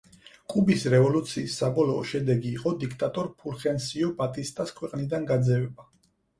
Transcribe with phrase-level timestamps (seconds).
[0.53, 5.91] კუბის რევოლუციის საბოლოო შედეგი იყო დიქტატორ ფულხენსიო ბატისტას ქვეყნიდან გაძევება.